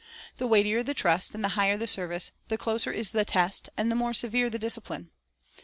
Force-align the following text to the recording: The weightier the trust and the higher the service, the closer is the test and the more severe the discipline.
The 0.37 0.47
weightier 0.47 0.81
the 0.81 0.95
trust 0.95 1.35
and 1.35 1.43
the 1.43 1.49
higher 1.49 1.77
the 1.77 1.85
service, 1.85 2.31
the 2.47 2.57
closer 2.57 2.91
is 2.91 3.11
the 3.11 3.23
test 3.23 3.69
and 3.77 3.91
the 3.91 3.95
more 3.95 4.15
severe 4.15 4.49
the 4.49 4.57
discipline. 4.57 5.11